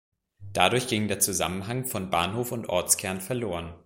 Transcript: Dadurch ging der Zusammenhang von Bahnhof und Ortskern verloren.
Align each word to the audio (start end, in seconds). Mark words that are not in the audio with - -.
Dadurch 0.53 0.87
ging 0.87 1.07
der 1.09 1.19
Zusammenhang 1.19 1.85
von 1.85 2.09
Bahnhof 2.09 2.51
und 2.51 2.67
Ortskern 2.69 3.21
verloren. 3.21 3.71